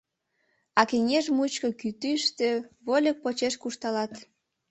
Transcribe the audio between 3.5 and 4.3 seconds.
куржталат.